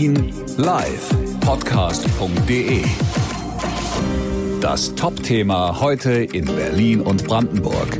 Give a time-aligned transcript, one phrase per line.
[0.00, 2.82] Berlin live Podcast.de.
[4.62, 7.98] Das Top-Thema heute in Berlin und Brandenburg.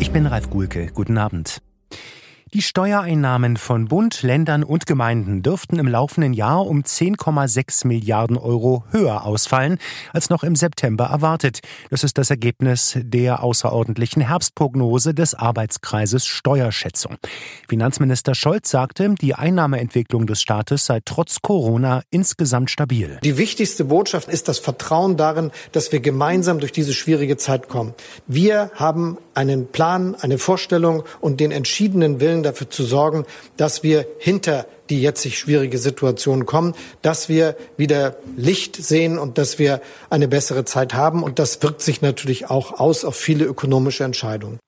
[0.00, 0.86] Ich bin Ralf Gulke.
[0.94, 1.60] Guten Abend.
[2.54, 8.84] Die Steuereinnahmen von Bund, Ländern und Gemeinden dürften im laufenden Jahr um 10,6 Milliarden Euro
[8.90, 9.76] höher ausfallen
[10.14, 11.60] als noch im September erwartet.
[11.90, 17.16] Das ist das Ergebnis der außerordentlichen Herbstprognose des Arbeitskreises Steuerschätzung.
[17.68, 23.18] Finanzminister Scholz sagte, die Einnahmeentwicklung des Staates sei trotz Corona insgesamt stabil.
[23.24, 27.92] Die wichtigste Botschaft ist das Vertrauen darin, dass wir gemeinsam durch diese schwierige Zeit kommen.
[28.26, 33.24] Wir haben einen Plan, eine Vorstellung und den entschiedenen Willen, Willen dafür zu sorgen,
[33.56, 39.58] dass wir hinter die jetzig schwierige Situation kommen, dass wir wieder Licht sehen und dass
[39.58, 41.22] wir eine bessere Zeit haben.
[41.22, 44.58] Und das wirkt sich natürlich auch aus auf viele ökonomische Entscheidungen.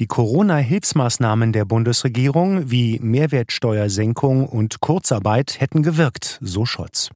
[0.00, 7.10] Die Corona-Hilfsmaßnahmen der Bundesregierung wie Mehrwertsteuersenkung und Kurzarbeit hätten gewirkt, so Scholz.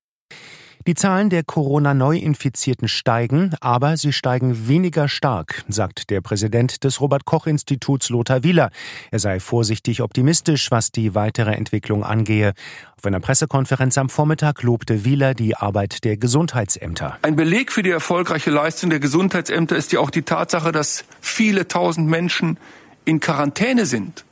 [0.87, 8.09] Die Zahlen der Corona-Neuinfizierten steigen, aber sie steigen weniger stark, sagt der Präsident des Robert-Koch-Instituts
[8.11, 8.71] Lothar Wieler.
[9.11, 12.53] Er sei vorsichtig optimistisch, was die weitere Entwicklung angehe.
[12.97, 17.19] Auf einer Pressekonferenz am Vormittag lobte Wieler die Arbeit der Gesundheitsämter.
[17.23, 21.67] Ein Beleg für die erfolgreiche Leistung der Gesundheitsämter ist ja auch die Tatsache, dass viele
[21.67, 22.59] tausend Menschen
[23.05, 24.25] in Quarantäne sind.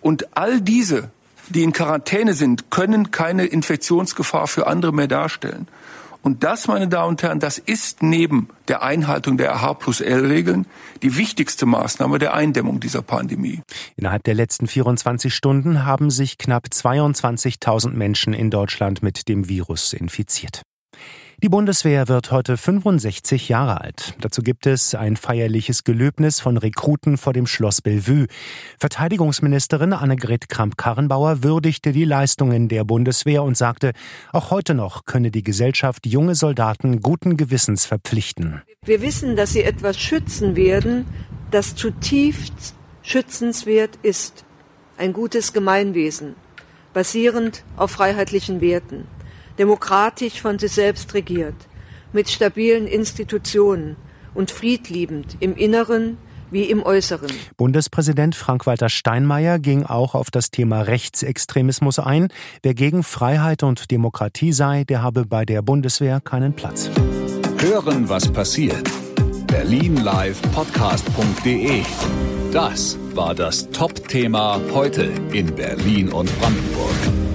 [0.00, 1.10] Und all diese
[1.50, 5.68] die in Quarantäne sind, können keine Infektionsgefahr für andere mehr darstellen.
[6.22, 10.66] Und das, meine Damen und Herren, das ist neben der Einhaltung der H plus L-Regeln
[11.02, 13.62] die wichtigste Maßnahme der Eindämmung dieser Pandemie.
[13.96, 19.94] Innerhalb der letzten 24 Stunden haben sich knapp 22.000 Menschen in Deutschland mit dem Virus
[19.94, 20.62] infiziert.
[21.42, 24.12] Die Bundeswehr wird heute 65 Jahre alt.
[24.20, 28.26] Dazu gibt es ein feierliches Gelöbnis von Rekruten vor dem Schloss Bellevue.
[28.78, 33.92] Verteidigungsministerin Annegret Kramp-Karrenbauer würdigte die Leistungen der Bundeswehr und sagte,
[34.34, 38.60] auch heute noch könne die Gesellschaft junge Soldaten guten Gewissens verpflichten.
[38.84, 41.06] Wir wissen, dass sie etwas schützen werden,
[41.50, 44.44] das zutiefst schützenswert ist.
[44.98, 46.34] Ein gutes Gemeinwesen,
[46.92, 49.06] basierend auf freiheitlichen Werten
[49.60, 51.54] demokratisch von sich selbst regiert,
[52.14, 53.96] mit stabilen Institutionen
[54.32, 56.16] und friedliebend im Inneren
[56.50, 57.30] wie im Äußeren.
[57.58, 62.28] Bundespräsident Frank-Walter Steinmeier ging auch auf das Thema Rechtsextremismus ein.
[62.62, 66.88] Wer gegen Freiheit und Demokratie sei, der habe bei der Bundeswehr keinen Platz.
[67.58, 68.88] Hören, was passiert.
[69.46, 71.82] Berlinlivepodcast.de
[72.50, 77.29] Das war das Top-Thema heute in Berlin und Brandenburg.